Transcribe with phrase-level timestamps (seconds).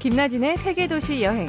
[0.00, 1.46] 김나진의 세계도시 여행.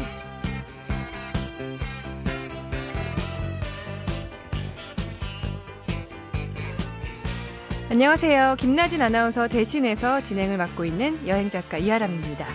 [7.89, 8.57] 안녕하세요.
[8.59, 12.45] 김나진 아나운서 대신해서 진행을 맡고 있는 여행작가 이하람입니다.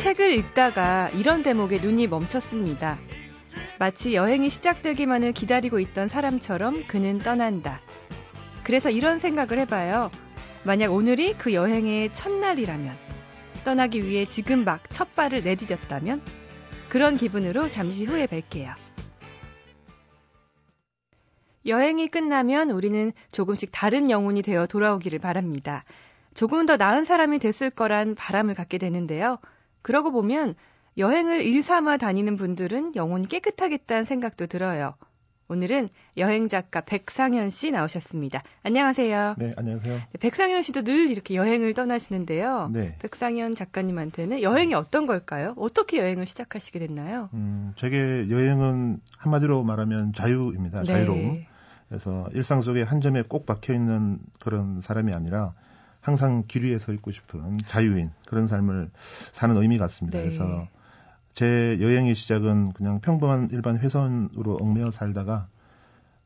[0.00, 2.96] 책을 읽다가 이런 대목에 눈이 멈췄습니다.
[3.78, 7.82] 마치 여행이 시작되기만을 기다리고 있던 사람처럼 그는 떠난다.
[8.64, 10.10] 그래서 이런 생각을 해봐요.
[10.64, 12.96] 만약 오늘이 그 여행의 첫날이라면,
[13.64, 16.20] 떠나기 위해 지금 막 첫 발을 내디뎠다면,
[16.88, 18.74] 그런 기분으로 잠시 후에 뵐게요.
[21.66, 25.84] 여행이 끝나면 우리는 조금씩 다른 영혼이 되어 돌아오기를 바랍니다.
[26.34, 29.38] 조금 더 나은 사람이 됐을 거란 바람을 갖게 되는데요.
[29.82, 30.54] 그러고 보면
[30.98, 34.94] 여행을 일삼아 다니는 분들은 영혼이 깨끗하겠다는 생각도 들어요.
[35.48, 38.42] 오늘은 여행 작가 백상현 씨 나오셨습니다.
[38.62, 39.34] 안녕하세요.
[39.38, 40.00] 네, 안녕하세요.
[40.20, 42.70] 백상현 씨도 늘 이렇게 여행을 떠나시는데요.
[42.72, 42.96] 네.
[43.00, 45.54] 백상현 작가님한테는 여행이 어떤 걸까요?
[45.58, 47.28] 어떻게 여행을 시작하시게 됐나요?
[47.34, 50.80] 음, 제게 여행은 한마디로 말하면 자유입니다.
[50.80, 50.84] 네.
[50.86, 51.44] 자유로움.
[51.88, 55.52] 그래서 일상 속에 한 점에 꼭 박혀 있는 그런 사람이 아니라
[56.00, 58.90] 항상 길 위에 서 있고 싶은 자유인 그런 삶을
[59.32, 60.18] 사는 의미 같습니다.
[60.18, 60.24] 네.
[60.24, 60.68] 그래서
[61.34, 65.48] 제 여행의 시작은 그냥 평범한 일반 회선으로 얽매여 살다가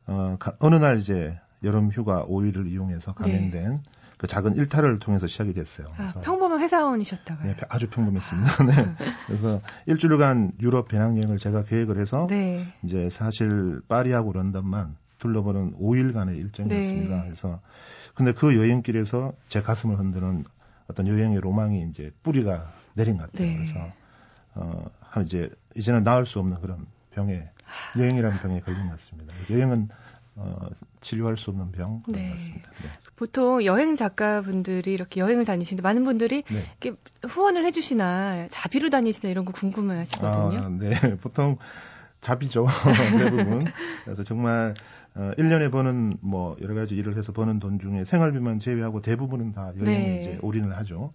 [0.05, 3.81] 어, 가- 어느 날 이제 여름 휴가 5일을 이용해서 가면된
[4.17, 5.87] 그 작은 일탈을 통해서 시작이 됐어요.
[5.97, 7.47] 아, 평범한 회사원이셨다가요.
[7.47, 8.63] 네, 아주 평범했습니다.
[8.65, 8.95] 네.
[9.27, 12.67] 그래서 일주일간 유럽 배낭 여행을 제가 계획을 해서 네.
[12.83, 17.15] 이제 사실 파리하고 런던만 둘러보는 5일간의 일정이었습니다.
[17.15, 17.21] 네.
[17.23, 17.59] 그래서
[18.13, 20.43] 근데 그 여행길에서 제 가슴을 흔드는
[20.89, 23.47] 어떤 여행의 로망이 이제 뿌리가 내린 것 같아요.
[23.47, 23.55] 네.
[23.55, 23.91] 그래서
[24.55, 27.49] 어, 한 이제 이제는 나을 수 없는 그런 병에
[27.97, 29.33] 여행이라는 병에 걸린 것 같습니다.
[29.49, 29.89] 여행은
[30.35, 30.69] 어,
[31.01, 32.29] 치료할 수 없는 병 그런 네.
[32.29, 32.71] 것 같습니다.
[32.81, 32.89] 네.
[33.15, 36.63] 보통 여행 작가분들이 이렇게 여행을 다니시는데 많은 분들이 네.
[36.79, 40.59] 이렇게 후원을 해주시나 자비로 다니시나 이런 거 궁금해 하시거든요.
[40.59, 40.91] 아, 네.
[41.21, 41.57] 보통
[42.21, 42.67] 잡이죠.
[43.19, 43.65] 대부분.
[44.03, 44.73] 그래서 정말
[45.15, 49.73] 어, 1년에 버는 뭐 여러 가지 일을 해서 버는 돈 중에 생활비만 제외하고 대부분은 다
[49.77, 50.19] 여행에 네.
[50.19, 51.13] 이제 올인을 하죠.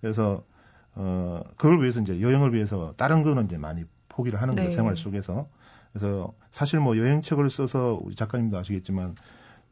[0.00, 0.44] 그래서
[0.94, 4.70] 어 그걸 위해서 이제 여행을 위해서 다른 거는 이제 많이 포기를 하는 거예요.
[4.70, 4.74] 네.
[4.76, 5.48] 생활 속에서.
[5.92, 9.14] 그래서 사실 뭐 여행책을 써서 우리 작가님도 아시겠지만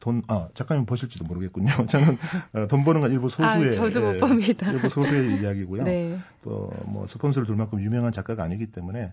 [0.01, 1.71] 돈, 아, 작가님 보실지도 모르겠군요.
[1.87, 2.19] 저는
[2.55, 3.69] 어, 돈 버는 건 일부 소수의.
[3.69, 4.71] 아, 저도 못 예, 봅니다.
[4.73, 5.85] 일부 소수의 이야기고요.
[5.85, 6.19] 네.
[6.43, 9.13] 또뭐 스폰서를 둘 만큼 유명한 작가가 아니기 때문에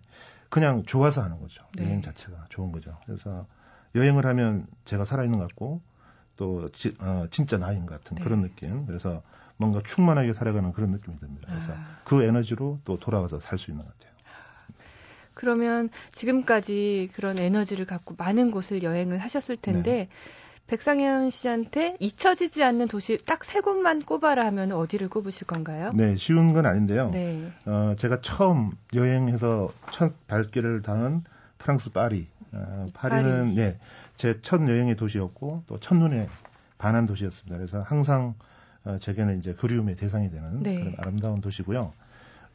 [0.49, 1.63] 그냥 좋아서 하는 거죠.
[1.75, 1.83] 네.
[1.85, 2.97] 여행 자체가 좋은 거죠.
[3.05, 3.45] 그래서
[3.93, 5.81] 여행을 하면 제가 살아있는 것 같고
[6.35, 8.23] 또 지- 어, 진짜 나인 것 같은 네.
[8.23, 8.87] 그런 느낌.
[8.87, 9.21] 그래서
[9.59, 11.47] 뭔가 충만하게 살아가는 그런 느낌이 듭니다.
[11.49, 11.99] 그래서 아.
[12.05, 14.09] 그 에너지로 또 돌아와서 살 수 있는 것 같아요.
[15.33, 20.09] 그러면 지금까지 그런 에너지를 갖고 많은 곳을 여행을 하셨을 텐데 네.
[20.67, 25.91] 백상현 씨한테 잊혀지지 않는 도시 딱 세 곳만 꼽아라 하면 어디를 꼽으실 건가요?
[25.95, 27.09] 네, 쉬운 건 아닌데요.
[27.11, 27.51] 네.
[27.65, 31.21] 어, 제가 처음 여행해서 첫 발길을 닿은
[31.57, 32.27] 프랑스 파리.
[32.51, 33.79] 어, 파리는 예,
[34.15, 36.27] 제 첫 여행의 도시였고 또 첫눈에
[36.77, 37.57] 반한 도시였습니다.
[37.57, 38.35] 그래서 항상
[38.85, 40.79] 어, 제게는 이제 그리움의 대상이 되는 네.
[40.79, 41.91] 그런 아름다운 도시고요.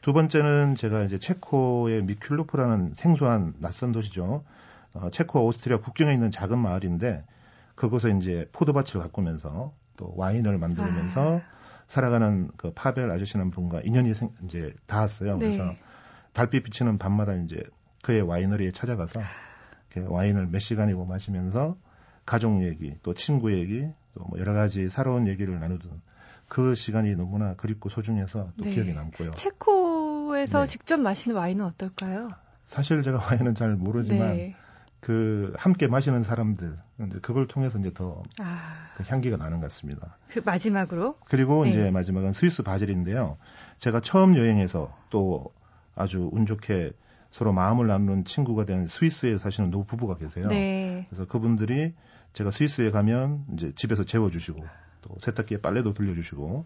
[0.01, 4.43] 두 번째는 제가 이제 체코의 미큘로프라는 생소한 낯선 도시죠.
[4.93, 7.25] 어, 체코 오스트리아 국경에 있는 작은 마을인데
[7.75, 11.41] 그곳에 이제 포도밭을 가꾸면서 또 와인을 만들면서 아.
[11.87, 15.33] 살아가는 그 파벨 아저씨라는 분과 인연이 생, 이제 닿았어요.
[15.33, 15.39] 네.
[15.39, 15.75] 그래서
[16.33, 17.63] 달빛 비치는 밤마다 이제
[18.01, 19.21] 그의 와이너리에 찾아가서
[19.91, 21.77] 이렇게 와인을 몇 시간이고 마시면서
[22.25, 26.01] 가족 얘기, 또 친구 얘기, 또 뭐 여러 가지 살아온 얘기를 나누던
[26.47, 28.71] 그 시간이 너무나 그립고 소중해서 또 네.
[28.71, 29.31] 기억에 남고요.
[29.31, 30.67] 체코에서 네.
[30.67, 32.29] 직접 마시는 와인은 어떨까요?
[32.65, 34.55] 사실 제가 와인은 잘 모르지만 네.
[34.99, 40.17] 그 함께 마시는 사람들, 이제 그걸 통해서 이제 더그 아, 향기가 나는 것 같습니다.
[40.29, 41.69] 그 마지막으로 그리고 네.
[41.69, 43.37] 이제 마지막은 스위스 바젤인데요.
[43.77, 45.53] 제가 처음 여행해서 또
[45.95, 46.93] 아주 운 좋게
[47.29, 50.47] 서로 마음을 나누는 친구가 된 스위스에 사시는 노 부부가 계세요.
[50.47, 51.05] 네.
[51.09, 51.93] 그래서 그분들이
[52.33, 54.65] 제가 스위스에 가면 이제 집에서 재워주시고
[55.07, 56.65] 또 세탁기에 빨래도 돌려주시고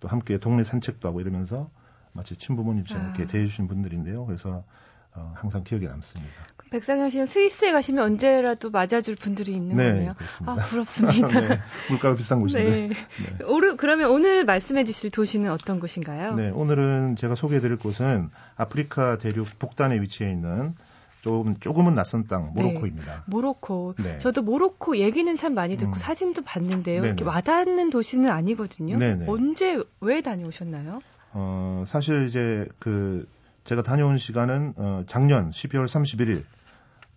[0.00, 1.70] 또 함께 동네 산책도 하고 이러면서
[2.12, 3.08] 마치 친부모님처럼 아.
[3.08, 4.24] 이렇게 대해주신 분들인데요.
[4.26, 4.64] 그래서
[5.12, 6.32] 어, 항상 기억에 남습니다.
[6.70, 10.14] 백상현 씨는 스위스에 가시면 언제라도 맞아줄 분들이 있는 네, 거네요.
[10.14, 10.52] 그렇습니다.
[10.52, 11.28] 아, 부럽습니다.
[11.40, 12.70] 네, 물가가 비싼 곳인데.
[12.70, 12.88] 네.
[12.88, 13.44] 네.
[13.44, 16.34] 오르, 그러면 오늘 말씀해 주실 도시는 어떤 곳인가요?
[16.34, 20.74] 네, 오늘은 제가 소개해 드릴 곳은 아프리카 대륙 북단에 위치해 있는
[21.20, 23.24] 조금 조금은 낯선 땅 모로코입니다.
[23.26, 23.94] 모로코.
[23.98, 24.18] 네.
[24.18, 25.94] 저도 모로코 얘기는 참 많이 듣고 음.
[25.94, 27.02] 사진도 봤는데요.
[27.02, 27.06] 네네.
[27.08, 28.96] 이렇게 와닿는 도시는 아니거든요.
[28.98, 29.26] 네네.
[29.28, 31.00] 언제 왜 다녀오셨나요?
[31.32, 33.28] 어, 사실 이제 그
[33.64, 36.44] 제가 다녀온 시간은 어, 작년 12월 31일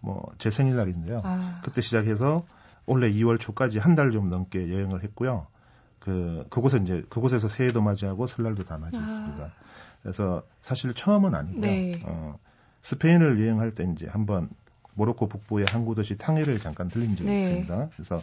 [0.01, 1.21] 뭐 제 생일날인데요.
[1.23, 2.45] 아, 그때 시작해서
[2.85, 5.47] 올해 2월 초까지 한 달 좀 넘게 여행을 했고요.
[5.99, 9.43] 그 그곳에 이제 그곳에서 새해도 맞이하고 설날도 다 맞이했습니다.
[9.45, 9.51] 아.
[10.01, 11.61] 그래서 사실 처음은 아니고요.
[11.61, 11.91] 네.
[12.03, 12.37] 어,
[12.83, 14.49] 스페인을 여행할 때 이제 한번
[14.93, 17.41] 모로코 북부의 항구 도시 탕헤를 잠깐 들린 적이 네.
[17.41, 17.89] 있습니다.
[17.95, 18.21] 그래서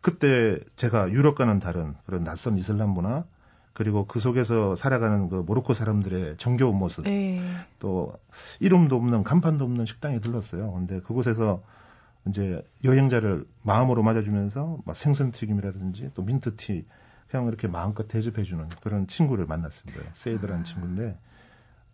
[0.00, 3.24] 그때 제가 유럽과는 다른 그런 낯선 이슬람 문화
[3.72, 7.36] 그리고 그 속에서 살아가는 그 모로코 사람들의 정겨운 모습 네.
[7.80, 8.12] 또
[8.60, 10.70] 이름도 없는 간판도 없는 식당에 들렀어요.
[10.72, 11.62] 근데 그곳에서
[12.28, 16.84] 이제 여행자를 마음으로 맞아주면서 막 생선 튀김이라든지 또 민트티
[17.28, 20.02] 그냥 이렇게 마음껏 대접해주는 그런 친구를 만났습니다.
[20.12, 20.64] 세이드라는 아.
[20.64, 21.18] 친구인데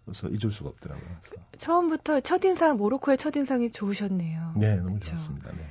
[0.05, 1.07] 그래서 잊을 수가 없더라고요.
[1.21, 1.47] 그래서.
[1.59, 4.55] 처음부터 첫인상 모로코의 첫인상이 좋으셨네요.
[4.57, 5.11] 네, 너무 그렇죠?
[5.11, 5.53] 좋았습니다.
[5.53, 5.67] 네.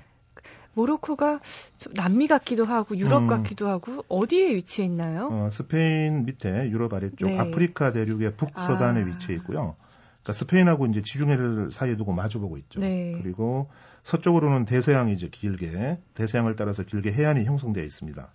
[0.73, 1.39] 모로코가
[1.95, 5.29] 남미 같기도 하고 유럽 음, 같기도 하고 어디에 위치해 있나요?
[5.31, 7.39] 어, 스페인 밑에 유럽 아래쪽 네.
[7.39, 9.05] 아프리카 대륙의 북서단에 아.
[9.05, 9.75] 위치해 있고요.
[10.21, 12.79] 그러니까 스페인하고 이제 지중해를 사이에 두고 마주보고 있죠.
[12.79, 13.19] 네.
[13.21, 13.69] 그리고
[14.03, 18.33] 서쪽으로는 대서양이 이제 길게 대서양을 따라서 길게 해안이 형성되어 있습니다.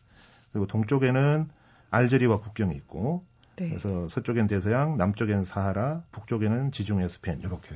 [0.52, 1.48] 그리고 동쪽에는
[1.90, 3.24] 알제리와 국경이 있고
[3.56, 3.68] 네.
[3.68, 7.68] 그래서 서쪽엔 대서양, 남쪽엔 사하라, 북쪽에는 지중해 스페인 이렇게.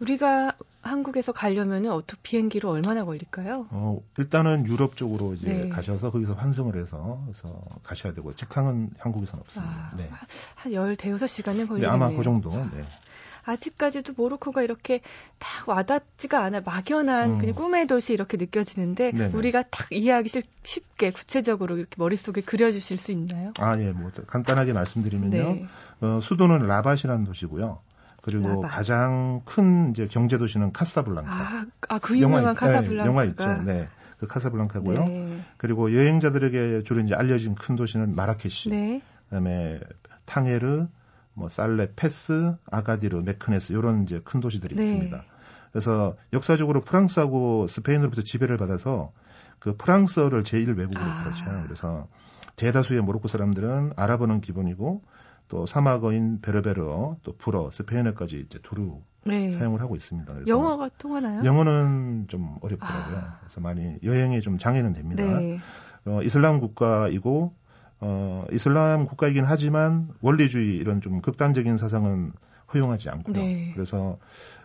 [0.00, 3.66] 우리가 한국에서 가려면 어떻게 비행기로 얼마나 걸릴까요?
[3.70, 5.68] 어, 일단은 유럽 쪽으로 이제 네.
[5.68, 9.90] 가셔서 거기서 환승을 해서 그래서 가셔야 되고 직항은 한국에서는 없습니다.
[9.92, 10.10] 아, 네.
[10.56, 11.78] 한 16시간은 걸리네요.
[11.78, 12.50] 네, 아마 그 정도.
[12.50, 12.84] 네.
[13.44, 15.00] 아직까지도 모로코가 이렇게
[15.38, 17.38] 딱 와닿지가 않아 막연한 음.
[17.38, 19.36] 그냥 꿈의 도시 이렇게 느껴지는데 네네.
[19.36, 23.52] 우리가 딱 이해하기 쉽게 구체적으로 이렇게 머릿속에 그려주실 수 있나요?
[23.60, 25.30] 아, 예, 뭐 간단하게 말씀드리면요.
[25.30, 25.66] 네.
[26.00, 27.80] 어, 수도는 라바시라는 도시고요.
[28.22, 28.68] 그리고 라바.
[28.68, 31.30] 가장 큰 이제 경제 도시는 카사블랑카.
[31.30, 33.04] 아, 아, 그 유명한 영화, 카사블랑카.
[33.04, 33.62] 네, 영화 있죠.
[33.62, 33.88] 네.
[34.18, 35.04] 그 카사블랑카고요.
[35.04, 35.40] 네.
[35.58, 38.70] 그리고 여행자들에게 주로 이제 알려진 큰 도시는 마라케시.
[38.70, 39.02] 네.
[39.24, 39.78] 그다음에
[40.24, 40.86] 탕헤르,
[41.34, 44.82] 뭐 살레, 페스, 아가디르, 메크네스 이런 이제 큰 도시들이 네.
[44.82, 45.22] 있습니다.
[45.72, 49.12] 그래서 역사적으로 프랑스하고 스페인으로부터 지배를 받아서
[49.58, 51.24] 그 프랑스어를 제1 외국어로 아.
[51.24, 51.44] 그렇죠.
[51.64, 52.06] 그래서
[52.56, 55.02] 대다수의 모로코 사람들은 아랍어는 기본이고
[55.48, 59.50] 또 사막어인 베르베르어, 또 불어, 스페인어까지 이제 두루 네.
[59.50, 60.32] 사용을 하고 있습니다.
[60.32, 61.44] 그래서 영어가 통하나요?
[61.44, 63.16] 영어는 좀 어렵더라고요.
[63.16, 63.38] 아.
[63.40, 65.22] 그래서 많이 여행에 좀 장애는 됩니다.
[65.24, 65.58] 네.
[66.06, 67.54] 어, 이슬람 국가이고
[68.00, 72.32] 어, 이슬람 국가이긴 하지만 원리주의 이런 좀 극단적인 사상은
[72.72, 73.36] 허용하지 않고요.
[73.36, 73.70] 네.
[73.74, 74.18] 그래서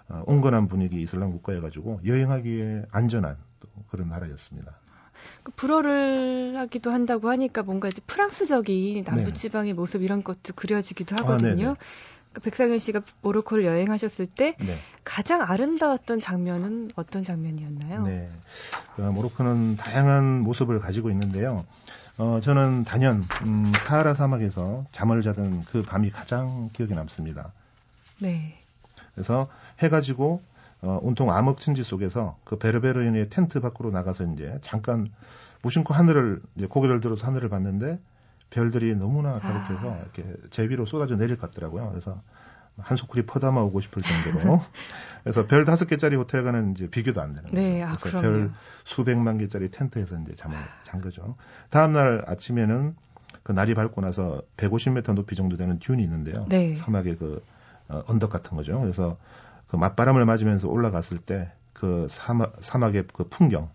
[0.08, 4.74] 어, 온건한 분위기 이슬람 국가여가지고 여행하기에 안전한 또 그런 나라였습니다.
[5.44, 9.76] 그 불어를 하기도 한다고 하니까 뭔가 이제 프랑스적인 남부지방의 네.
[9.76, 11.72] 모습 이런 것도 그려지기도 아, 하거든요.
[11.72, 11.76] 아,
[12.34, 14.76] 그 백상현 씨가 모로코를 여행하셨을 때 네.
[15.04, 18.04] 가장 아름다웠던 장면은 어떤 장면이었나요?
[18.04, 18.30] 네,
[18.96, 21.66] 그 모로코는 다양한 모습을 가지고 있는데요.
[22.20, 27.54] 어, 저는 단연 음, 사하라 사막에서 잠을 자던 그 밤이 가장 기억에 남습니다.
[28.22, 28.60] 네.
[29.14, 29.48] 그래서
[29.80, 30.42] 해가 지고
[30.82, 35.08] 어, 온통 암흑천지 속에서 그 베르베르인의 텐트 밖으로 나가서 이제 잠깐
[35.62, 38.00] 무심코 하늘을 이제 고개를 들어서 하늘을 봤는데
[38.50, 40.00] 별들이 너무나 가득해서 아.
[40.02, 41.88] 이렇게 제비로 쏟아져 내릴 것 같더라고요.
[41.90, 42.22] 그래서
[42.82, 44.62] 한 소쿠리 퍼담아 오고 싶을 정도로.
[45.24, 47.86] 그래서 별 다섯 개짜리 호텔 가는 이제 비교도 안 되는 네, 거죠.
[47.86, 48.52] 아, 그래서 별
[48.84, 51.36] 수백만 개짜리 텐트에서 이제 잠을 잔 거죠.
[51.70, 52.96] 다음 날 아침에는
[53.44, 56.46] 그 날이 밝고 나서 150m 높이 정도 되는 듄이 있는데요.
[56.50, 56.76] 네.
[56.76, 57.44] 사막의 그
[57.90, 58.80] 어, 언덕 같은 거죠.
[58.80, 59.18] 그래서
[59.68, 63.70] 그 맞바람을 맞으면서 올라갔을 때 그 사막 사막의 그 풍경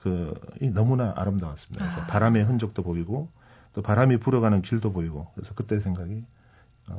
[0.00, 0.38] 그
[0.74, 1.86] 너무나 아름다웠습니다.
[1.86, 2.06] 그래서 아.
[2.06, 3.28] 바람의 흔적도 보이고
[3.72, 6.37] 또 바람이 불어가는 길도 보이고 그래서 그때 생각이 어,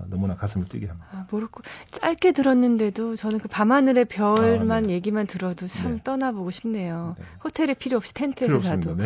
[0.07, 1.07] 너무나 가슴을 뛰게 합니다.
[1.11, 4.93] 아, 모르고 짧게 들었는데도 저는 그 밤하늘의 별만 아, 네.
[4.93, 6.03] 얘기만 들어도 참 네.
[6.03, 7.15] 떠나보고 싶네요.
[7.17, 7.25] 네.
[7.43, 8.95] 호텔에 필요 없이 텐트에서 자도.
[8.95, 9.05] 네.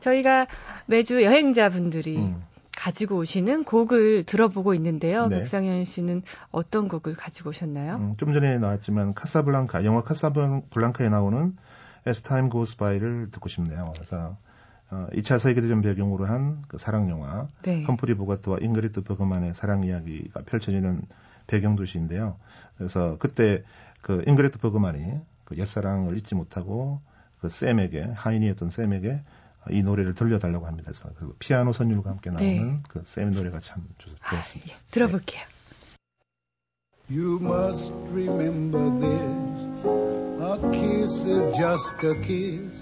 [0.00, 0.46] 저희가
[0.86, 2.42] 매주 여행자분들이 음.
[2.76, 5.28] 가지고 오시는 곡을 들어보고 있는데요.
[5.28, 5.38] 네.
[5.38, 7.96] 백상현 씨는 어떤 곡을 가지고 오셨나요?
[7.96, 11.56] 음, 좀 전에 나왔지만 카사블랑카 영화 카사블랑카에 나오는
[12.06, 13.90] As Time Goes By를 듣고 싶네요.
[13.94, 14.36] 그래서
[14.90, 17.82] 어, 2차 세계대전 배경으로 한 그 사랑 영화 네.
[17.84, 21.02] 험프리 보가트와 잉그리트 버그만의 사랑 이야기가 펼쳐지는
[21.46, 22.38] 배경 도시인데요.
[22.76, 23.62] 그래서 그때
[24.02, 27.00] 그 잉그리트 버그만이 그 옛사랑을 잊지 못하고
[27.40, 29.22] 그 샘에게 하인이었던 샘에게
[29.70, 30.92] 이 노래를 들려달라고 합니다.
[30.92, 32.82] 그래서 그 피아노 선율과 함께 나오는 네.
[32.88, 34.72] 그샘 노래가 참 좋았습니다.
[34.72, 34.80] 아, 예.
[34.90, 35.42] 들어볼게요.
[37.10, 39.65] You must remember this.
[40.56, 42.72] A kiss is just a kiss.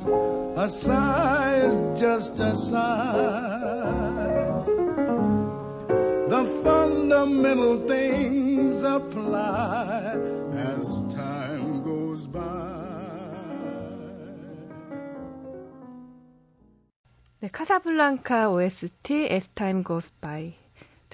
[0.56, 3.90] A sigh is just a sigh.
[6.28, 10.14] The fundamental things apply
[10.54, 12.40] as time goes by.
[17.42, 20.54] 네, 카사블랑카 OST As Time Goes By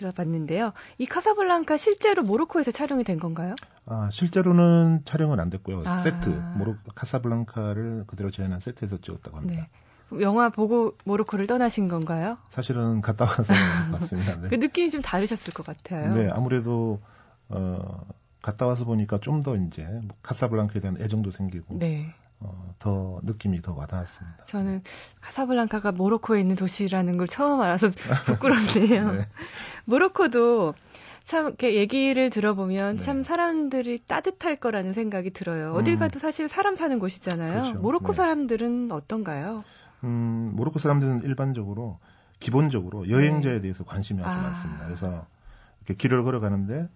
[0.01, 0.73] 들어봤는데요.
[0.99, 3.55] 이 카사블랑카 실제로 모로코에서 촬영이 된 건가요?
[3.87, 5.83] 아, 실제로는 촬영은 안 됐고요.
[5.85, 5.97] 아.
[5.97, 9.69] 세트, 모로 카사블랑카를 그대로 재현한 세트에서 찍었다고 합니다.
[10.13, 10.23] 네.
[10.23, 12.39] 영화 보고 모로코를 떠나신 건가요?
[12.49, 13.45] 사실은 갔다 와서
[13.93, 14.41] 왔습니다.
[14.41, 14.49] 네.
[14.49, 16.13] 그 느낌이 좀 다르셨을 것 같아요.
[16.15, 17.01] 네, 아무래도
[17.49, 18.01] 어
[18.43, 22.13] 갔다 와서 보니까 좀 더 이제 뭐 카사블랑카에 대한 애정도 생기고 네.
[22.41, 24.45] 어, 더 느낌이 더 와닿았습니다.
[24.47, 24.83] 저는
[25.21, 27.91] 카사블랑카가 모로코에 있는 도시라는 걸 처음 알아서
[28.27, 29.13] 부끄럽네요.
[29.13, 29.29] 네.
[29.85, 30.75] 모로코도
[31.25, 33.03] 참 이렇게 얘기를 들어보면 네.
[33.03, 35.75] 참 사람들이 따뜻할 거라는 생각이 들어요.
[35.75, 35.99] 어딜 음.
[36.01, 37.63] 가도 사실 사람 사는 곳이잖아요.
[37.63, 37.79] 그렇죠.
[37.79, 38.13] 모로코 네.
[38.15, 39.63] 사람들은 어떤가요?
[40.03, 41.99] 음, 모로코 사람들은 일반적으로
[42.41, 43.61] 기본적으로 여행자에 네.
[43.61, 44.43] 대해서 관심이 아주 아.
[44.45, 44.85] 많습니다.
[44.87, 45.27] 그래서
[45.81, 46.89] 이렇게 길을 걸어가는데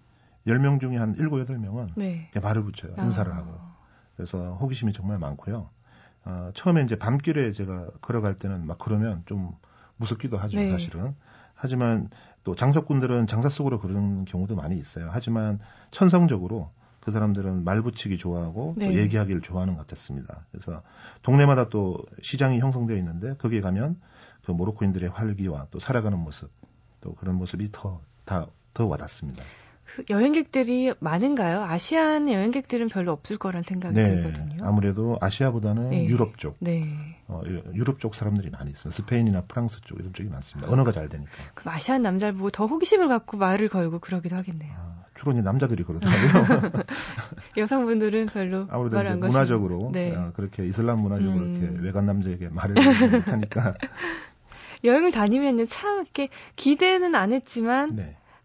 [0.47, 2.29] 10명 중에 한 7, 8명은 네.
[2.41, 2.95] 말을 붙여요.
[2.97, 3.35] 인사를 아.
[3.35, 3.74] 하고.
[4.15, 5.69] 그래서 호기심이 정말 많고요.
[6.25, 9.51] 어, 처음에 이제 밤길에 제가 걸어갈 때는 막 그러면 좀
[9.97, 10.71] 무섭기도 하죠, 네.
[10.71, 11.15] 사실은.
[11.53, 12.09] 하지만
[12.43, 15.09] 또 장사꾼들은 장사 속으로 그러는 경우도 많이 있어요.
[15.11, 15.59] 하지만
[15.91, 18.87] 천성적으로 그 사람들은 말 붙이기 좋아하고 네.
[18.87, 20.45] 또 얘기하기를 좋아하는 것 같았습니다.
[20.51, 20.81] 그래서
[21.21, 23.99] 동네마다 또 시장이 형성되어 있는데 거기에 가면
[24.43, 26.49] 그 모로코인들의 활기와 또 살아가는 모습
[27.01, 29.41] 또 그런 모습이 더 다 더 와닿습니다.
[29.95, 31.63] 그 여행객들이 많은가요?
[31.63, 34.65] 아시안 여행객들은 별로 없을 거란 생각이 네, 들거든요.
[34.67, 36.05] 아무래도 아시아보다는 네.
[36.05, 37.17] 유럽 쪽, 네.
[37.27, 37.41] 어,
[37.73, 38.91] 유럽 쪽 사람들이 많이 있어요.
[38.91, 40.69] 스페인이나 프랑스 쪽 이런 쪽이 많습니다.
[40.69, 41.31] 언어가 잘 되니까.
[41.53, 44.73] 그럼 아시안 남자를 보고 더 호기심을 갖고 말을 걸고 그러기도 하겠네요.
[44.75, 46.71] 아, 주로 이제 남자들이 그러더라고요.
[47.55, 50.13] 여성분들은 별로 아무래도 이제 문화적으로 네.
[50.13, 51.55] 어, 그렇게 이슬람 문화적으로 음.
[51.55, 52.75] 이렇게 외간 남자에게 말을
[53.11, 53.75] 못하니까.
[54.83, 57.95] 여행을 다니면은 참 이렇게 기대는 안 했지만.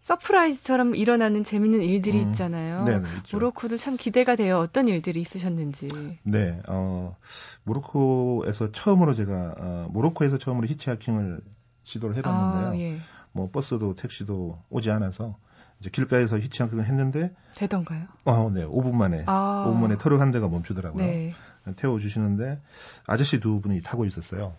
[0.01, 0.07] 네.
[0.07, 2.83] surprise처럼 일어나는 재밌는 일들이 음, 있잖아요.
[2.83, 4.57] 네, 모로코도 참 기대가 돼요.
[4.57, 5.87] 어떤 일들이 있으셨는지.
[6.23, 7.15] 네, 어,
[7.63, 11.39] 모로코에서 처음으로 제가 어, 모로코에서 처음으로 히치하이킹을
[11.83, 12.71] 시도를 해봤는데요.
[12.71, 12.99] 아, 예.
[13.31, 15.37] 뭐 버스도 택시도 오지 않아서
[15.79, 18.07] 이제 길가에서 히치하이킹을 했는데 되던가요?
[18.25, 19.65] 어, 네, 5분 만에 아.
[19.67, 21.05] 5분 만에 트럭 한 대가 멈추더라고요.
[21.05, 21.33] 네.
[21.75, 22.59] 태워 주시는데
[23.05, 24.53] 아저씨 두 분이 타고 있었어요.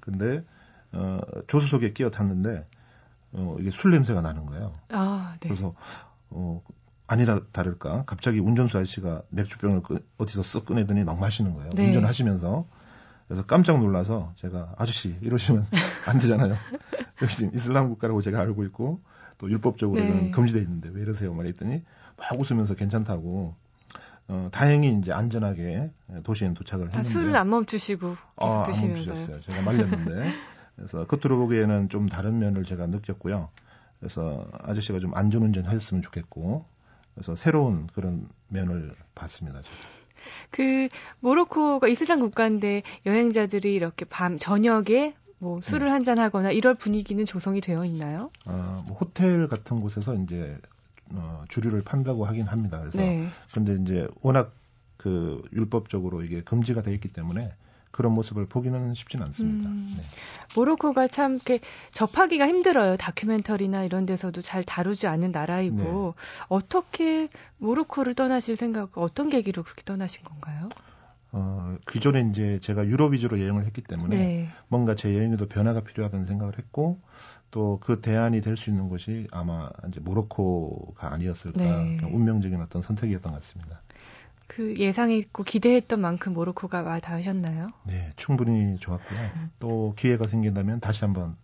[0.00, 0.44] 근데
[0.92, 2.66] 어, 조수석에 끼어 탔는데
[3.32, 4.72] 어, 이게 술 냄새가 나는 거예요.
[4.90, 5.48] 아, 네.
[5.48, 5.74] 그래서
[6.30, 6.62] 어,
[7.06, 11.70] 아니다 다를까 갑자기 운전수 아저씨가 맥주병을 끄, 어디서 쓱 꺼내더니 막 마시는 거예요.
[11.74, 11.86] 네.
[11.86, 12.66] 운전하시면서
[13.28, 15.66] 그래서 깜짝 놀라서 제가 아저씨 이러시면
[16.06, 16.56] 안 되잖아요.
[17.22, 19.00] 여기 지금 이슬람 국가라고 제가 알고 있고
[19.38, 20.30] 또 율법적으로는 네.
[20.30, 21.32] 금지돼 있는데 왜 이러세요?
[21.34, 21.82] 말했더니
[22.16, 23.54] 막 웃으면서 괜찮다고.
[24.28, 25.90] 어, 다행히 이제 안전하게
[26.22, 29.40] 도시에 도착을 아, 했는데 아, 술을 안 멈추시고 계속 아, 드시면서 안 멈추셨어요.
[29.40, 30.32] 제가 말렸는데
[30.76, 33.48] 그래서 겉으로 보기에는 좀 다른 면을 제가 느꼈고요.
[34.00, 36.64] 그래서 아저씨가 좀 안전운전 하셨으면 좋겠고,
[37.14, 39.62] 그래서 새로운 그런 면을 봤습니다.
[39.62, 39.76] 제가.
[40.50, 40.88] 그
[41.20, 45.92] 모로코가 이슬람 국가인데 여행자들이 이렇게 밤 저녁에 뭐 술을 네.
[45.92, 48.30] 한잔 하거나 이럴 분위기는 조성이 되어 있나요?
[48.44, 50.56] 아, 뭐 호텔 같은 곳에서 이제
[51.14, 52.78] 어, 주류를 판다고 하긴 합니다.
[52.78, 53.26] 그래서 네.
[53.52, 54.52] 근데 이제 워낙
[54.96, 57.52] 그 율법적으로 이게 금지가 되어 있기 때문에
[57.92, 59.68] 그런 모습을 보기는 쉽지는 않습니다.
[59.68, 60.02] 음, 네.
[60.56, 61.60] 모로코가 참 이렇게
[61.92, 62.96] 접하기가 힘들어요.
[62.96, 66.44] 다큐멘터리나 이런 데서도 잘 다루지 않는 나라이고 네.
[66.48, 70.68] 어떻게 모로코를 떠나실 생각, 어떤 계기로 그렇게 떠나신 건가요?
[71.34, 74.48] 어, 기존에 이제 제가 유럽 위주로 여행을 했기 때문에 네.
[74.68, 77.00] 뭔가 제 여행에도 변화가 필요하다는 생각을 했고
[77.50, 81.98] 또 그 대안이 될 수 있는 곳이 아마 이제 모로코가 아니었을까 네.
[82.02, 83.80] 운명적인 어떤 선택이었던 것 같습니다.
[84.46, 87.70] 그 예상했고 기대했던 만큼 모로코가 와 닿으셨나요?
[87.86, 89.18] 네, 충분히 좋았고요.
[89.36, 89.50] 음.
[89.58, 91.36] 또 기회가 생긴다면 다시 한번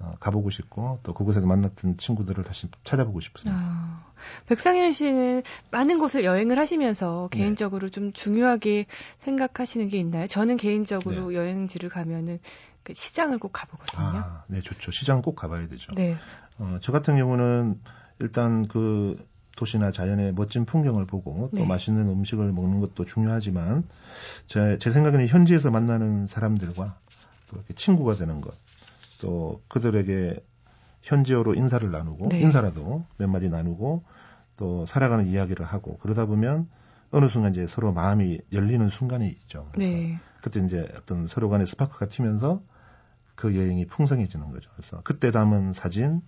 [0.00, 3.60] 어, 가보고 싶고 또 그곳에서 만났던 친구들을 다시 찾아보고 싶습니다.
[3.60, 4.04] 아,
[4.46, 5.42] 백상현 씨는
[5.72, 7.38] 많은 곳을 여행을 하시면서 네.
[7.38, 8.86] 개인적으로 좀 중요하게
[9.20, 10.28] 생각하시는 게 있나요?
[10.28, 11.36] 저는 개인적으로 네.
[11.36, 12.38] 여행지를 가면은
[12.84, 14.06] 그 시장을 꼭 가보거든요.
[14.06, 14.92] 아, 네, 좋죠.
[14.92, 15.92] 시장 꼭 가봐야 되죠.
[15.94, 16.16] 네.
[16.58, 17.80] 어, 저 같은 경우는
[18.20, 19.18] 일단 그
[19.58, 21.66] 도시나 자연의 멋진 풍경을 보고 또 네.
[21.66, 23.84] 맛있는 음식을 먹는 것도 중요하지만
[24.46, 26.96] 제, 제 생각에는 현지에서 만나는 사람들과
[27.50, 28.54] 또 이렇게 친구가 되는 것,
[29.20, 30.38] 또 그들에게
[31.02, 32.40] 현지어로 인사를 나누고 네.
[32.40, 34.04] 인사라도 몇 마디 나누고
[34.56, 36.68] 또 살아가는 이야기를 하고 그러다 보면
[37.10, 39.68] 어느 순간 이제 서로 마음이 열리는 순간이 있죠.
[39.72, 40.20] 그래서 네.
[40.40, 42.62] 그때 이제 어떤 서로 간의 스파크가 튀면서
[43.34, 44.70] 그 여행이 풍성해지는 거죠.
[44.72, 46.20] 그래서 그때 담은 사진,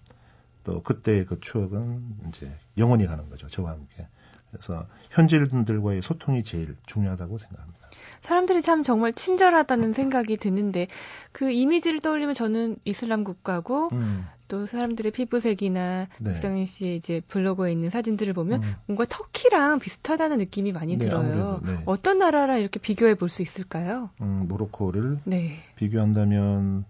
[0.64, 3.48] 또 그때의 그 추억은 이제 영원히 가는 거죠.
[3.48, 4.06] 저와 함께.
[4.50, 7.80] 그래서 현지인들과의 소통이 제일 중요하다고 생각합니다.
[8.22, 10.88] 사람들이 참 정말 친절하다는 생각이 드는데
[11.32, 14.26] 그 이미지를 떠올리면 저는 이슬람 국가고 음.
[14.48, 16.32] 또 사람들의 피부색이나 네.
[16.32, 18.74] 박성윤 씨의 이제 블로그에 있는 사진들을 보면 음.
[18.86, 21.20] 뭔가 터키랑 비슷하다는 느낌이 많이 네, 들어요.
[21.20, 21.82] 아무래도, 네.
[21.86, 24.10] 어떤 나라랑 이렇게 비교해 볼 수 있을까요?
[24.20, 25.62] 음, 모로코를 네.
[25.76, 26.84] 비교한다면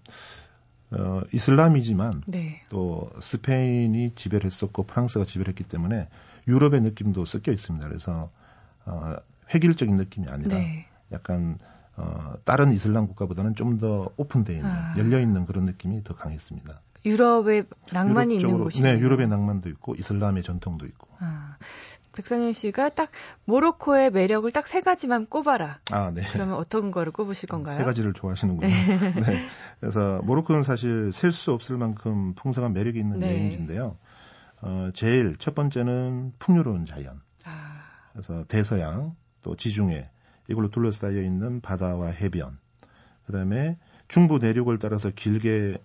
[0.92, 2.62] 어, 이슬람이지만 네.
[2.68, 6.08] 또 스페인이 지배를 했었고 프랑스가 지배를 했기 때문에
[6.48, 7.86] 유럽의 느낌도 섞여 있습니다.
[7.86, 8.30] 그래서
[8.86, 9.14] 어,
[9.54, 10.86] 획일적인 느낌이 아니라 네.
[11.12, 11.58] 약간
[11.96, 14.94] 어, 다른 이슬람 국가보다는 좀 더 오픈되어 있는, 아.
[14.98, 16.80] 열려 있는 그런 느낌이 더 강했습니다.
[17.04, 18.94] 유럽의 낭만이 유럽 있는 쪽으로- 곳이네요.
[18.96, 21.08] 네, 유럽의 낭만도 있고 이슬람의 전통도 있고.
[21.18, 21.56] 아,
[22.20, 23.10] 백선현 씨가 딱
[23.44, 25.80] 모로코의 매력을 딱 세 가지만 꼽아라.
[25.90, 26.22] 아, 네.
[26.32, 27.76] 그러면 어떤 거를 꼽으실 건가요?
[27.76, 28.68] 세 가지를 좋아하시는군요.
[29.26, 29.48] 네.
[29.80, 33.28] 그래서 모로코는 사실 셀 수 없을 만큼 풍성한 매력이 있는 네.
[33.30, 33.96] 여행지인데요.
[34.62, 37.20] 어, 제일 첫 번째는 풍요로운 자연.
[37.44, 40.10] 아, 그래서 대서양 또 지중해
[40.48, 42.58] 이걸로 둘러싸여 있는 바다와 해변.
[43.26, 45.78] 그다음에 중부 내륙을 따라서 길게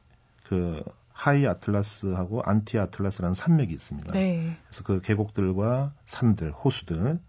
[0.43, 0.83] 그
[1.15, 4.11] 하이 아틀라스하고 안티 아틀라스라는 산맥이 있습니다.
[4.11, 4.57] 네.
[4.67, 7.19] 그래서 그 계곡들과 산들, 호수들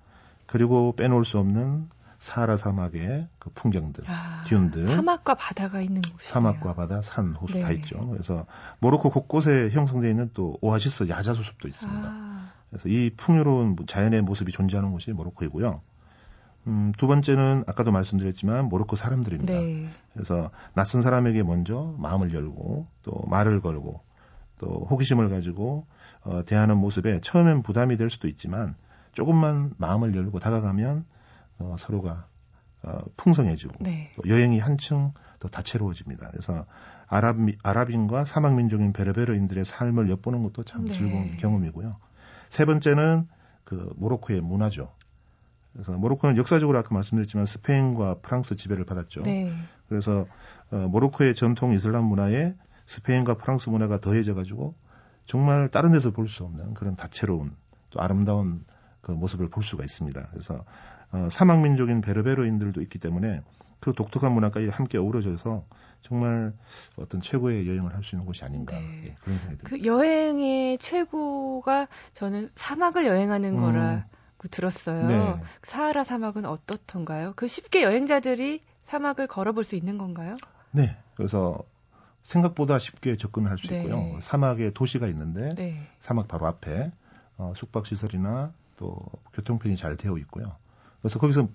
[0.46, 1.88] 그리고 빼놓을 수 없는
[2.18, 6.18] 사하라 사막의 그 풍경들, 아, 듀운들, 사막과 바다가 있는 곳이네요.
[6.20, 7.74] 사막과 바다, 산, 호수 다 네.
[7.74, 8.04] 있죠.
[8.08, 8.46] 그래서
[8.80, 12.02] 모로코 곳곳에 형성되어 있는 또 오아시스 야자수숲도 있습니다.
[12.04, 15.80] 아, 그래서 이 풍요로운 자연의 모습이 존재하는 곳이 모로코이고요.
[16.66, 19.52] 음, 두 번째는 아까도 말씀드렸지만 모로코 사람들입니다.
[19.52, 19.88] 네.
[20.12, 24.00] 그래서 낯선 사람에게 먼저 마음을 열고 또 말을 걸고
[24.58, 25.86] 또 호기심을 가지고
[26.22, 28.74] 어, 대하는 모습에 처음엔 부담이 될 수도 있지만
[29.12, 31.04] 조금만 마음을 열고 다가가면
[31.58, 32.26] 어, 서로가
[32.82, 34.10] 어, 풍성해지고 네.
[34.16, 36.30] 또 여행이 한층 더 다채로워집니다.
[36.30, 36.66] 그래서
[37.06, 40.92] 아랍 아랍인과 사막 민족인 베르베르인들의 삶을 엿보는 것도 참 네.
[40.92, 41.96] 즐거운 경험이고요.
[42.48, 43.28] 세 번째는
[43.64, 44.92] 그 모로코의 문화죠.
[45.76, 49.22] 그래서 모로코는 역사적으로 아까 말씀드렸지만 스페인과 프랑스 지배를 받았죠.
[49.22, 49.52] 네.
[49.88, 50.24] 그래서
[50.72, 52.54] 어, 모로코의 전통 이슬람 문화에
[52.86, 54.74] 스페인과 프랑스 문화가 더해져 가지고
[55.26, 57.54] 정말 다른 데서 볼 수 없는 그런 다채로운
[57.90, 58.64] 또 아름다운
[59.02, 60.28] 그 모습을 볼 수가 있습니다.
[60.30, 60.64] 그래서
[61.12, 63.42] 어, 사막 민족인 베르베르인들도 있기 때문에
[63.78, 65.64] 그 독특한 문화까지 함께 어우러져서
[66.00, 66.52] 정말
[66.96, 69.02] 어떤 최고의 여행을 할 수 있는 곳이 아닌가 네.
[69.08, 69.68] 예, 그런 생각이 듭니다.
[69.68, 73.60] 그 여행의 최고가 저는 사막을 여행하는 음.
[73.60, 74.15] 거라고
[74.48, 75.06] 들었어요.
[75.06, 75.40] 네.
[75.64, 77.32] 사하라 사막은 어떻던가요?
[77.36, 80.36] 그 쉽게 여행자들이 사막을 걸어볼 수 있는 건가요?
[80.70, 81.58] 네, 그래서
[82.22, 83.76] 생각보다 쉽게 접근을 할수 네.
[83.76, 84.18] 있고요.
[84.20, 85.86] 사막에 도시가 있는데 네.
[86.00, 86.92] 사막 바로 앞에
[87.38, 89.00] 어, 숙박 시설이나 또
[89.32, 90.56] 교통편이 잘 되어 있고요.
[91.00, 91.48] 그래서 거기서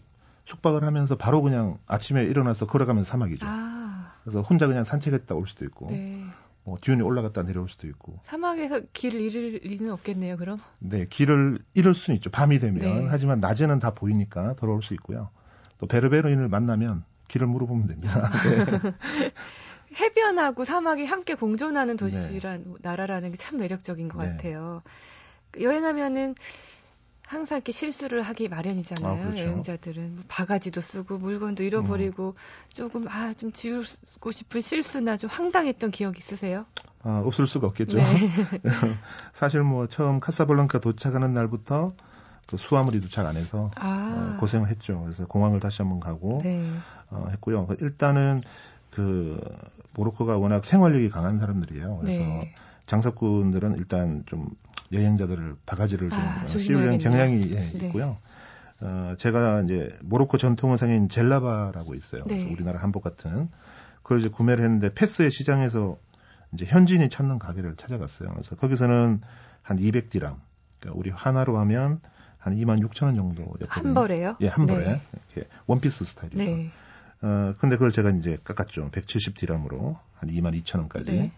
[0.46, 3.46] 숙박을 하면서 바로 그냥 아침에 일어나서 걸어가면 사막이죠.
[3.48, 6.26] 아, 그래서 혼자 그냥 산책했다 올 수도 있고, 네.
[6.64, 10.60] 뭐 듀운이 올라갔다 내려올 수도 있고, 사막에서 길을 잃을 리는 없겠네요, 그럼?
[10.80, 12.30] 네 길을 잃을 수는 있죠.
[12.30, 13.08] 밤이 되면 네.
[13.10, 15.30] 하지만 낮에는 다 보이니까 돌아올 수 있고요.
[15.80, 18.30] 또 베르베르인을 만나면 길을 물어보면 됩니다.
[18.44, 18.94] 네.
[20.00, 24.30] 해변하고 사막이 함께 공존하는 도시란 나라라는 게 참 매력적인 것 네.
[24.32, 24.82] 같아요.
[25.52, 26.36] 그 여행하면은
[27.32, 29.10] 항상 이렇게 실수를 하기 마련이잖아요.
[29.10, 29.42] 아, 그렇죠.
[29.44, 32.36] 여행자들은 뭐 바가지도 쓰고 물건도 잃어버리고
[32.74, 36.66] 조금 아 좀 지우고 싶은 실수나 좀 황당했던 기억 있으세요?
[37.04, 37.98] 아, 없을 수가 없겠죠.
[37.98, 38.04] 네.
[39.32, 41.94] 사실 뭐 처음 카사블랑카 도착하는 날부터
[42.48, 45.00] 또 수화물이 도착 안 해서 아, 어, 고생을 했죠.
[45.02, 46.62] 그래서 공항을 다시 한번 가고 네.
[47.10, 47.66] 어, 했고요.
[47.68, 48.44] 그 일단은
[48.90, 49.40] 그
[49.94, 51.98] 모로코가 워낙 생활력이 강한 사람들이에요.
[52.02, 52.54] 그래서 네.
[52.92, 54.50] 장사꾼들은 일단 좀
[54.92, 56.98] 여행자들을 바가지를 좀 아, 어, 씌우려는.
[57.00, 57.86] 경향이 예, 네.
[57.88, 58.18] 있고요.
[58.82, 62.24] 어, 제가 이제 모로코 전통 의상인 젤라바라고 있어요.
[62.24, 62.52] 그래서 네.
[62.52, 63.48] 우리나라 한복 같은
[64.04, 65.98] 그걸 이제 구매를 했는데 패스의 시장에서
[66.52, 68.30] 이제 현지인이 찾는 가게를 찾아갔어요.
[68.34, 69.22] 그래서 거기서는
[69.62, 70.36] 한 200디람,
[70.82, 72.02] 그러니까 우리 하나로 하면
[72.40, 73.68] 한 2만 6천 원 정도였거든요.
[73.70, 74.36] 한 벌에요?
[74.42, 75.02] 예, 한 벌에 네.
[75.34, 76.44] 이렇게 원피스 스타일이죠.
[76.44, 76.72] 네.
[77.22, 78.90] 어, 근데 그걸 제가 이제 깎았죠.
[78.92, 81.12] 170디람으로 한 2만 2천 원까지.
[81.14, 81.32] 네.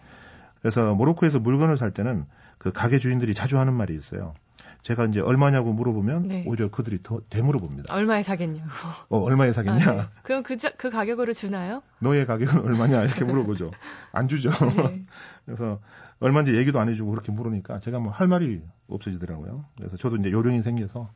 [0.64, 2.26] 그래서 모로코에서 물건을 살 때는
[2.58, 4.34] 그 가게 주인들이 자주 하는 말이 있어요.
[4.82, 6.44] 제가 이제 얼마냐고 물어보면 네.
[6.46, 7.94] 오히려 그들이 더 되물어봅니다.
[7.96, 8.68] 얼마에 사겠냐고.
[9.10, 9.92] 어, 얼마에 아, 사겠냐?
[9.94, 10.02] 네.
[10.24, 11.84] 그럼 그, 자- 그 가격으로 주나요?
[12.00, 13.04] 너의 가격은 얼마냐?
[13.04, 13.72] 이렇게 물어보죠.
[14.12, 14.50] 안 주죠.
[14.50, 15.06] 네.
[15.46, 15.80] 그래서
[16.20, 19.66] 얼마인지 얘기도 안 해주고 그렇게 물으니까 제가 뭐 할 말이 없어지더라고요.
[19.78, 21.10] 그래서 저도 이제 요령이 생겨서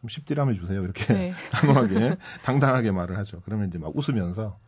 [0.00, 0.82] 그럼 10디람에 주세요.
[0.82, 1.32] 이렇게 네.
[1.50, 3.40] 단호하게 당당하게 말을 하죠.
[3.44, 4.58] 그러면 이제 막 웃으면서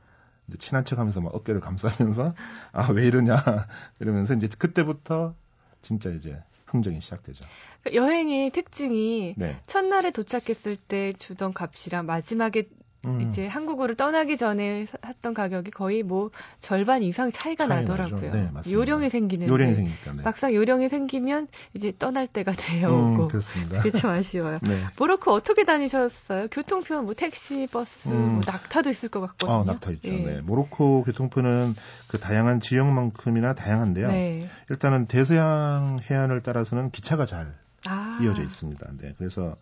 [0.58, 2.34] 친한 척하면서 막 어깨를 감싸면서
[2.72, 3.36] 아 왜 이러냐
[4.00, 5.34] 이러면서 이제 그때부터
[5.82, 7.44] 진짜 이제 흥정이 시작되죠.
[7.82, 9.60] 그 여행의 특징이 네.
[9.66, 12.68] 첫날에 도착했을 때 주던 값이랑 마지막에
[13.06, 18.32] 음, 이제 한국으로 떠나기 전에 사- 샀던 가격이 거의 뭐 절반 이상 차이가 차이 나더라고요.
[18.32, 18.50] 네.
[18.70, 20.12] 요령이 생기는데 요령이 생기니까.
[20.12, 20.22] 네.
[20.22, 23.78] 막상 요령이 생기면 이제 떠날 때가 음, 되어오고 그렇습니다.
[23.78, 24.58] 그게 참 아쉬워요.
[24.62, 24.84] 네.
[24.98, 26.48] 모로코 어떻게 다니셨어요?
[26.48, 28.32] 교통표 뭐 택시, 버스, 음.
[28.32, 29.60] 뭐 낙타도 있을 것 같거든요.
[29.60, 30.08] 아, 낙타 있죠.
[30.08, 30.18] 예.
[30.18, 30.40] 네.
[30.42, 31.74] 모로코 교통표는
[32.08, 34.08] 그 다양한 지역만큼이나 다양한데요.
[34.08, 34.40] 네.
[34.68, 37.54] 일단은 대서양 해안을 따라서는 기차가 잘
[37.86, 38.18] 아.
[38.22, 38.86] 이어져 있습니다.
[38.98, 39.14] 네.
[39.16, 39.56] 그래서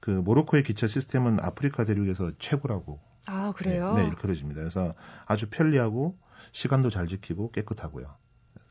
[0.00, 3.92] 그 모로코의 기차 시스템은 아프리카 대륙에서 최고라고 아, 그래요?
[3.94, 4.60] 네, 네, 이렇게 그려집니다.
[4.60, 4.94] 그래서
[5.26, 6.16] 아주 편리하고
[6.52, 8.06] 시간도 잘 지키고 깨끗하고요.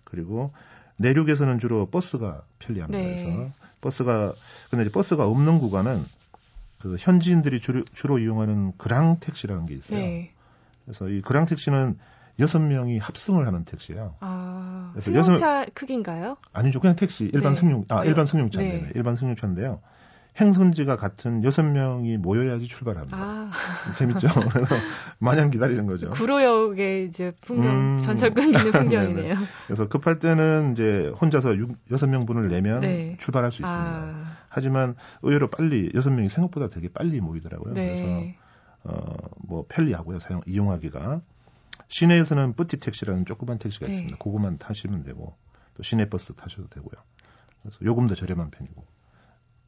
[0.03, 0.53] 그리고
[0.97, 2.97] 내륙에서는 주로 버스가 편리합니다.
[2.97, 3.15] 네.
[3.15, 4.33] 그래서 버스가
[4.69, 5.97] 근데 이제 버스가 없는 구간은
[6.79, 9.99] 그 현지인들이 주로, 주로 이용하는 그랑 택시라는 게 있어요.
[9.99, 10.33] 네.
[10.85, 11.97] 그래서 이 그랑 택시는
[12.39, 14.15] 여섯 명이 합승을 하는 택시예요.
[14.19, 15.73] 아, 승용차 여섯...
[15.73, 16.37] 크기인가요?
[16.53, 16.79] 아니죠.
[16.79, 17.59] 그냥 택시 일반 네.
[17.59, 18.91] 승용 아, 일반 승용차인데 네.
[18.95, 19.81] 일반 승용차인데요.
[20.39, 23.17] 행선지가 같은 여섯 명이 모여야지 출발합니다.
[23.17, 23.51] 아.
[23.97, 24.27] 재밌죠?
[24.51, 24.75] 그래서
[25.17, 26.09] 마냥 기다리는 거죠.
[26.11, 28.01] 구로역의 이제 풍경, 음.
[28.03, 29.35] 전철 끊기는 풍경이네요.
[29.65, 31.55] 그래서 급할 때는 이제 혼자서
[31.91, 33.17] 여섯 명분을 내면 네.
[33.19, 33.83] 출발할 수 있습니다.
[33.83, 34.37] 아.
[34.49, 37.73] 하지만 의외로 빨리 여섯 명이 생각보다 되게 빨리 모이더라고요.
[37.73, 37.85] 네.
[37.85, 38.05] 그래서
[38.83, 39.15] 어,
[39.47, 40.19] 뭐 편리하고요.
[40.19, 41.21] 사용 이용하기가
[41.87, 43.91] 시내에서는 petit 택시라는 조그만 택시가 네.
[43.91, 44.17] 있습니다.
[44.17, 45.35] 그거만 타시면 되고
[45.73, 47.01] 또 시내 버스 타셔도 되고요.
[47.61, 48.96] 그래서 요금도 저렴한 편이고.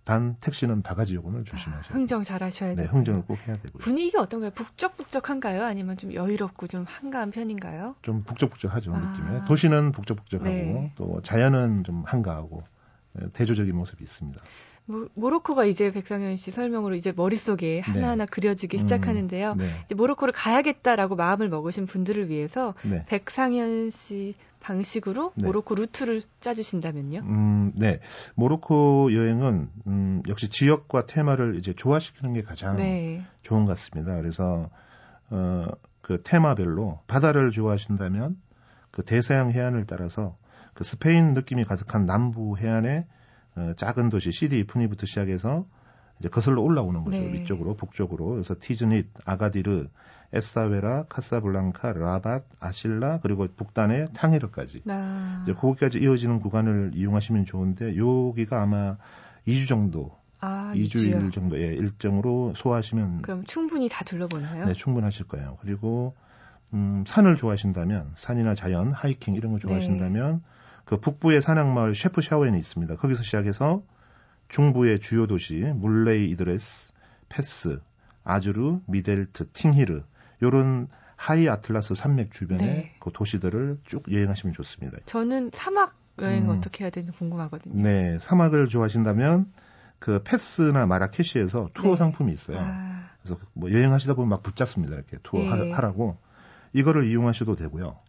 [0.10, 1.94] 단 택시는 바가지 요금을 조심하셔야 돼요.
[1.94, 2.88] 흥정 잘 하셔야 돼요.
[2.88, 3.78] 네, 흥정을 꼭 해야 되고요.
[3.78, 4.50] 분위기가 어떤가요?
[4.50, 5.64] 북적북적한가요?
[5.64, 7.94] 아니면 좀 여유롭고 좀 한가한 편인가요?
[8.02, 8.98] 좀 북적북적하죠, 아.
[8.98, 9.46] 느낌에.
[9.46, 10.94] 도시는 북적북적하고 네.
[10.96, 12.64] 또 자연은 좀 한가하고
[13.14, 14.42] 네, 대조적인 모습이 있습니다.
[15.14, 17.80] 모로코가 이제 백상현 씨 설명으로 이제 머릿속에 네.
[17.80, 18.32] 하나하나 네.
[18.32, 19.56] 그려지기 음, 시작하는데요.
[19.56, 19.66] 네.
[19.86, 23.06] 이제 모로코를 가야겠다라고 마음을 먹으신 분들을 위해서 네.
[23.08, 25.46] 백상현 씨 방식으로 네.
[25.46, 27.20] 모로코 루트를 짜주신다면요?
[27.20, 28.00] 음, 네.
[28.36, 33.24] 모로코 여행은 음, 역시 지역과 테마를 이제 조화시키는 게 가장 네.
[33.42, 34.16] 좋은 것 같습니다.
[34.18, 34.70] 그래서
[35.30, 35.68] 어,
[36.02, 38.38] 그 테마별로 바다를 좋아하신다면
[38.92, 40.36] 그 대서양 해안을 따라서
[40.74, 43.06] 그 스페인 느낌이 가득한 남부 해안에
[43.56, 45.66] 어, 작은 도시 시디 푸니부터 시작해서
[46.20, 47.18] 이제 거슬러 올라오는 거죠.
[47.18, 47.34] 네.
[47.34, 48.32] 위쪽으로 북쪽으로.
[48.32, 49.88] 그래서 티즈닛, 아가디르,
[50.34, 55.42] 에사웨라, 카사블랑카, 라밧, 아실라 그리고 북단의 탕헤르까지 아.
[55.44, 58.98] 이제 거기까지 이어지는 구간을 이용하시면 좋은데 여기가 아마
[59.48, 64.66] 2주 정도 아, 2주일 정도의 일정으로 소화하시면 그럼 충분히 다 둘러보나요?
[64.66, 65.58] 네, 충분하실 거예요.
[65.62, 66.16] 그리고
[66.74, 70.59] 음, 산을 좋아하신다면 산이나 자연, 하이킹 이런 거 좋아하신다면 네.
[70.90, 72.96] 그 북부의 산악마을 셰프샤우엔이 있습니다.
[72.96, 73.84] 거기서 시작해서
[74.48, 76.94] 중부의 주요 도시 물레이 이드리스,
[77.30, 77.80] 페스,
[78.24, 80.02] 아즈루, 미델트, 팅히르
[80.42, 82.96] 요런 하이 아틀라스 산맥 주변의 네.
[83.00, 84.98] 그 도시들을 쭉 여행하시면 좋습니다.
[85.06, 86.58] 저는 사막 여행 음.
[86.58, 87.80] 어떻게 해야 되는지 궁금하거든요.
[87.84, 89.54] 네, 사막을 좋아하신다면
[90.00, 91.98] 그 패스나 마라케시에서 투어 네.
[91.98, 92.58] 상품이 있어요.
[92.62, 93.10] 아.
[93.22, 94.96] 그래서 뭐 여행하시다 보면 막 붙잡습니다.
[94.96, 95.72] 이렇게 투어 네.
[95.72, 96.18] 하라고
[96.74, 98.00] 이거를 이용하셔도 되고요.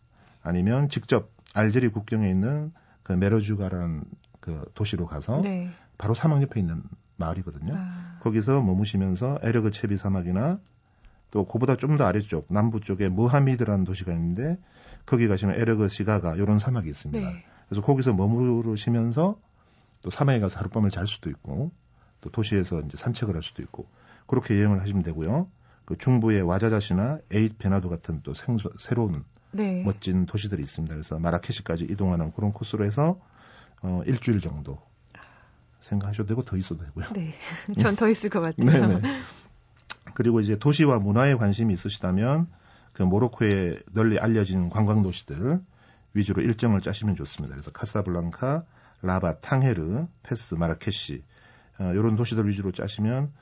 [0.43, 2.73] 아니면 직접 알제리 국경에 있는
[3.03, 4.05] 그 메로주가라는
[4.41, 5.71] 그 도시로 가서 네.
[5.99, 6.83] 바로 사막 옆에 있는
[7.17, 7.75] 마을이거든요.
[7.77, 8.19] 아.
[8.21, 10.59] 거기서 머무시면서 에르그 체비 사막이나
[11.31, 14.59] 또 그보다 좀 더 아래쪽 남부 쪽에 무하미드라는 도시가 있는데
[15.07, 17.31] 거기 가시면 에르그 시가가 이런 사막이 있습니다.
[17.31, 17.45] 네.
[17.69, 19.39] 그래서 거기서 머무르시면서
[20.03, 21.71] 또 사막에 가서 하룻밤을 잘 수도 있고
[22.21, 23.87] 또 도시에서 이제 산책을 할 수도 있고
[24.27, 25.49] 그렇게 여행을 하시면 되고요.
[25.85, 29.83] 그 중부의 와르자자트나 에잇 벤하두 같은 또 생소, 새로운 네.
[29.85, 30.95] 멋진 도시들이 있습니다.
[30.95, 33.21] 그래서 마라케시까지 이동하는 그런 코스로 해서
[33.83, 34.79] 어, 일주일 정도
[35.81, 37.07] 생각하셔도 되고 더 있어도 되고요.
[37.15, 37.33] 네,
[37.79, 38.87] 전 더 있을 것 같아요.
[38.87, 39.21] 네네.
[40.15, 42.49] 그리고 이제 도시와 문화에 관심이 있으시다면
[42.93, 45.61] 그 모로코에 널리 알려진 관광 도시들
[46.13, 47.55] 위주로 일정을 짜시면 좋습니다.
[47.55, 48.65] 그래서 카사블랑카,
[49.03, 51.23] 라바, 탕헤르, 페스, 마라케시
[51.79, 53.33] 어, 이런 도시들 위주로 짜시면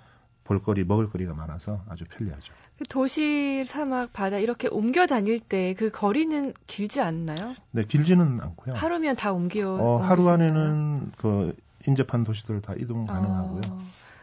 [0.49, 2.55] 볼거리, 먹을거리가 많아서 아주 편리하죠.
[2.79, 7.55] 그 도시, 사막, 바다 이렇게 옮겨 다닐 때 그 거리는 길지 않나요?
[7.71, 8.75] 네, 길지는 않고요.
[8.75, 9.69] 하루면 다 옮겨.
[9.69, 11.55] 어, 하루 안에는 그
[11.87, 13.61] 인접한 도시들 다 이동 가능하고요.
[13.71, 13.79] 어,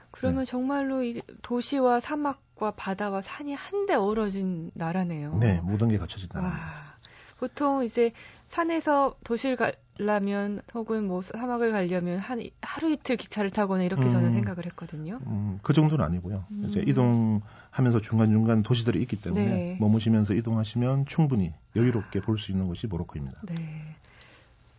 [0.09, 0.49] 그러면 네.
[0.49, 5.38] 정말로 이 도시와 사막과 바다와 산이 한데 어우러진 나라네요.
[5.39, 6.94] 네, 모든 게 갖춰진 나라.
[7.39, 8.11] 보통 이제
[8.49, 9.57] 산에서 도시를
[9.97, 15.19] 가려면 혹은 뭐 사막을 가려면 한 하루 이틀 기차를 타거나 이렇게 음, 저는 생각을 했거든요.
[15.25, 16.45] 음, 그 정도는 아니고요.
[16.51, 16.63] 음.
[16.67, 19.77] 이제 이동하면서 중간 중간 도시들이 있기 때문에 네.
[19.79, 23.41] 머무시면서 이동하시면 충분히 여유롭게 볼 수 있는 곳이 모로코입니다.
[23.47, 23.55] 네.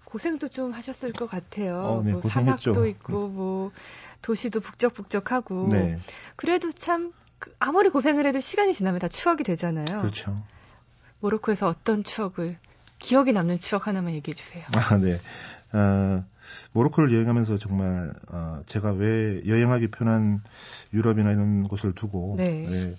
[0.05, 1.77] 고생도 좀 하셨을 것 같아요.
[1.79, 3.73] 어, 네, 뭐 사막도 있고 뭐
[4.23, 5.69] 도시도 북적북적하고.
[5.71, 5.99] 네.
[6.37, 9.85] 그래도 참그 아무리 고생을 해도 시간이 지나면 다 추억이 되잖아요.
[10.01, 10.43] 그렇죠.
[11.21, 12.57] 모로코에서 어떤 추억을
[12.99, 14.65] 기억에 남는 추억 하나만 얘기해 주세요.
[14.75, 15.19] 아, 네.
[15.73, 16.25] 어,
[16.73, 20.43] 모로코를 여행하면서 정말 어, 제가 왜 여행하기 편한
[20.93, 22.65] 유럽이나 이런 곳을 두고 네.
[22.69, 22.97] 네,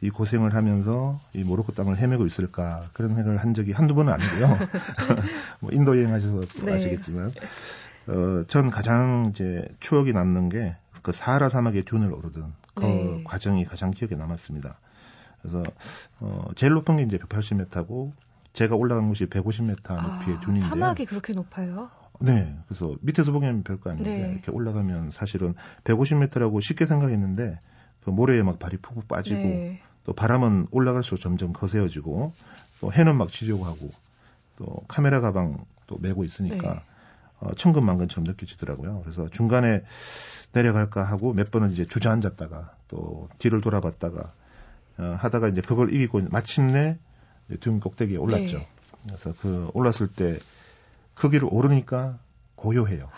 [0.00, 4.58] 이 고생을 하면서 이 모로코 땅을 헤매고 있을까 그런 생각을 한 적이 한두 번은 아니고요.
[5.60, 6.72] 뭐 인도 여행하셔서 네.
[6.72, 7.32] 아시겠지만
[8.08, 13.24] 어, 전 가장 이제 추억이 남는 게 그 사하라 사막의 듄을 오르던 그 네.
[13.24, 14.78] 과정이 가장 기억에 남았습니다.
[15.42, 15.62] 그래서
[16.20, 18.12] 어, 제일 높은 게 이제 180m고
[18.52, 21.90] 제가 올라간 곳이 150m 높이의 아, 듄인데 사막이 그렇게 높아요?
[22.20, 22.56] 네.
[22.68, 24.32] 그래서 밑에서 보기엔 별거 아닌데 네.
[24.32, 27.58] 이렇게 올라가면 사실은 150m라고 쉽게 생각했는데
[28.04, 29.80] 그 모래에 막 발이 푹푹 빠지고 네.
[30.04, 32.32] 또 바람은 올라갈수록 점점 거세어지고
[32.80, 33.90] 또 해는 막 지려고 하고
[34.56, 36.80] 또 카메라 가방 또 메고 있으니까 네.
[37.40, 39.00] 어, 천근만근처럼 느껴지더라고요.
[39.02, 39.82] 그래서 중간에
[40.52, 44.32] 내려갈까 하고 몇 번은 이제 주저앉았다가 또 뒤를 돌아봤다가
[45.02, 46.98] 어, 하다가 이제 그걸 이기고 마침내
[47.60, 48.58] 듀 꼭대기에 올랐죠.
[48.58, 48.68] 네.
[49.04, 52.18] 그래서 그 올랐을 때그 길을 오르니까
[52.54, 53.08] 고요해요.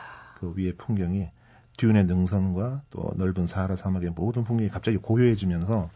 [0.41, 1.29] 그 위에 풍경이
[1.77, 5.91] 듀운의 능선과 또 넓은 사하라 사막의 모든 풍경이 갑자기 고요해지면서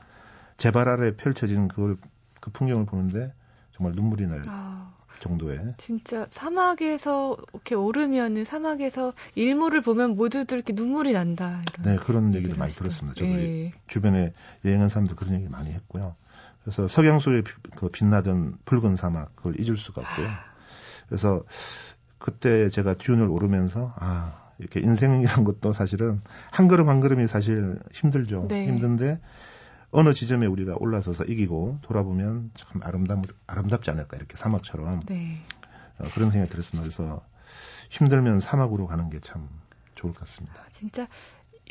[0.56, 1.96] 제발 아래 펼쳐지는 그걸
[2.40, 3.32] 그 풍경을 보는데
[3.72, 11.12] 정말 눈물이 날 아, 정도의 진짜 사막에서 이렇게 오르면은 사막에서 일몰을 보면 모두들 이렇게 눈물이
[11.12, 11.62] 난다.
[11.82, 13.18] 네 그런 얘기도 많이 들었습니다.
[13.18, 13.72] 저도 예.
[13.86, 14.32] 주변에
[14.64, 16.14] 여행한 사람들 그런 얘기 많이 했고요.
[16.62, 17.42] 그래서 석양소에
[17.76, 20.28] 그 빛나던 붉은 사막 그걸 잊을 수가 없고요.
[21.08, 21.42] 그래서
[22.18, 28.46] 그때 제가 듀운을 오르면서 아 이렇게 인생이란 것도 사실은 한 걸음 한 걸음이 사실 힘들죠.
[28.48, 28.66] 네.
[28.66, 29.20] 힘든데
[29.90, 35.38] 어느 지점에 우리가 올라서서 이기고 돌아보면 참 아름답 아름답지 않을까 이렇게 사막처럼 네.
[35.98, 36.82] 어, 그런 생각이 들었습니다.
[36.82, 37.22] 그래서
[37.90, 39.48] 힘들면 사막으로 가는 게 참
[39.94, 40.54] 좋을 것 같습니다.
[40.60, 41.08] 아, 진짜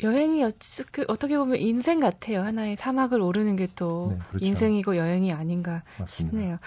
[0.02, 0.44] 여행이
[0.92, 2.42] 그 어떻게 보면 인생 같아요.
[2.42, 4.44] 하나의 사막을 오르는 게또 네, 그렇죠.
[4.44, 6.36] 인생이고 여행이 아닌가 맞습니다.
[6.36, 6.58] 싶네요.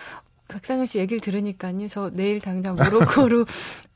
[0.47, 1.87] 박상현 씨 얘기를 들으니까요.
[1.87, 3.45] 저 내일 당장 모로코로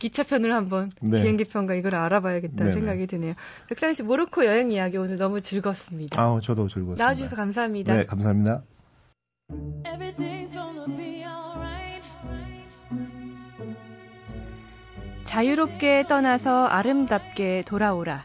[0.00, 1.22] 기차편을 한번 네.
[1.22, 2.72] 비행기편과 이걸 알아봐야겠다는 네네.
[2.72, 3.34] 생각이 드네요.
[3.68, 6.20] 백상현 씨 모로코 여행 이야기 오늘 너무 즐거웠습니다.
[6.20, 7.04] 아, 저도 즐거웠습니다.
[7.04, 7.94] 나와주셔서 감사합니다.
[7.94, 8.64] 네, 감사합니다.
[15.24, 18.24] 자유롭게 떠나서 아름답게 돌아오라.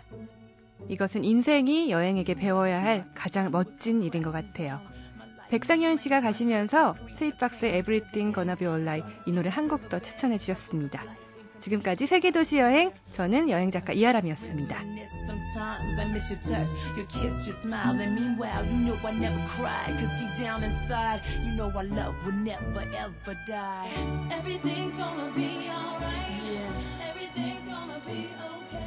[0.90, 4.80] 이것은 인생이 여행에게 배워야 할 가장 멋진 일인 것 같아요.
[5.50, 11.04] 백상현 씨가 가시면서 스윗박스의 Everything Gonna Be Alright 이 노래 한 곡 더 추천해 주셨습니다.
[11.66, 14.78] 지금까지 세계도시 여행 저는 여행작가 이하람이었습니다.
[15.26, 19.40] Sometimes I miss your touch, your kiss, your smile, and meanwhile, you know I never
[19.48, 19.90] cry.
[19.98, 23.90] Cause deep down inside, you know our love will never ever die.
[24.30, 26.38] Everything's gonna be alright.
[26.46, 27.10] Yeah.
[27.10, 28.85] Everything's gonna be alright.